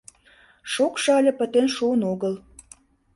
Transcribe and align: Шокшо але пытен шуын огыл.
Шокшо 0.73 1.09
але 1.19 1.31
пытен 1.39 1.67
шуын 1.75 2.01
огыл. 2.11 2.33